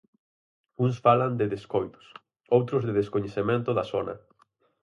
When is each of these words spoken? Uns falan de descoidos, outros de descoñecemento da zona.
Uns 0.85 0.97
falan 1.05 1.33
de 1.39 1.45
descoidos, 1.53 2.05
outros 2.57 2.81
de 2.87 2.93
descoñecemento 2.99 3.69
da 3.77 3.85
zona. 3.93 4.15